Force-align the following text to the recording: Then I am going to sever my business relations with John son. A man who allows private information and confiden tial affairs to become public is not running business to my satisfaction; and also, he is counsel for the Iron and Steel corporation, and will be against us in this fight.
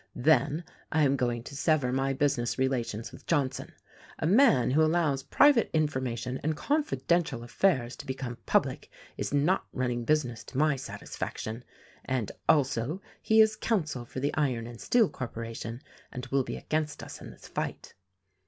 Then 0.15 0.63
I 0.91 1.03
am 1.03 1.15
going 1.15 1.43
to 1.43 1.55
sever 1.55 1.93
my 1.93 2.11
business 2.11 2.57
relations 2.57 3.11
with 3.11 3.27
John 3.27 3.51
son. 3.51 3.71
A 4.17 4.25
man 4.25 4.71
who 4.71 4.83
allows 4.83 5.21
private 5.21 5.69
information 5.73 6.39
and 6.41 6.57
confiden 6.57 7.21
tial 7.21 7.43
affairs 7.43 7.95
to 7.97 8.07
become 8.07 8.39
public 8.47 8.89
is 9.15 9.31
not 9.31 9.67
running 9.73 10.03
business 10.03 10.43
to 10.45 10.57
my 10.57 10.75
satisfaction; 10.75 11.63
and 12.03 12.31
also, 12.49 12.99
he 13.21 13.41
is 13.41 13.55
counsel 13.55 14.03
for 14.03 14.19
the 14.19 14.33
Iron 14.33 14.65
and 14.65 14.81
Steel 14.81 15.07
corporation, 15.07 15.83
and 16.11 16.25
will 16.31 16.43
be 16.43 16.57
against 16.57 17.03
us 17.03 17.21
in 17.21 17.29
this 17.29 17.47
fight. 17.47 17.93